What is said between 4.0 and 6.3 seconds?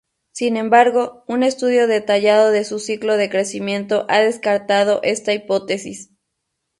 ha descartado esta hipótesis.